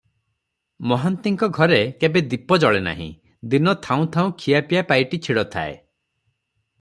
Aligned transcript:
ମହାନ୍ତିଙ୍କ 0.91 1.49
ଘରେ 1.57 1.77
କେବେ 2.03 2.23
ଦୀପ 2.31 2.57
ଜଳେ 2.63 2.81
ନାହିଁ, 2.87 3.07
ଦିନ 3.51 3.75
ଥାଉଁ 3.89 4.09
ଥାଉଁ 4.17 4.33
ଖିଆପିଆ 4.45 4.83
ପାଇଟି 4.93 5.21
ଛିଡ଼ଥାଏ। 5.27 5.77